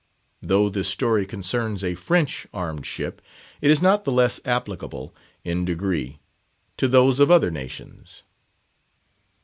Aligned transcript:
Though 0.41 0.67
this 0.67 0.87
story 0.87 1.27
concerns 1.27 1.83
a 1.83 1.93
French 1.93 2.47
armed 2.55 2.87
ship, 2.87 3.21
it 3.61 3.69
is 3.69 3.83
not 3.83 4.03
the 4.03 4.11
less 4.11 4.39
applicable, 4.45 5.13
in 5.43 5.63
degree, 5.63 6.19
to 6.77 6.87
those 6.87 7.19
of 7.19 7.29
other 7.29 7.51
nations. 7.51 8.23